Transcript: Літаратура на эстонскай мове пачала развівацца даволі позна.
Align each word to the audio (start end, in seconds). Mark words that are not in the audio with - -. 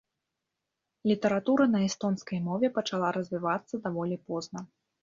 Літаратура 1.11 1.67
на 1.75 1.79
эстонскай 1.89 2.39
мове 2.49 2.67
пачала 2.79 3.07
развівацца 3.21 3.75
даволі 3.87 4.23
позна. 4.31 4.71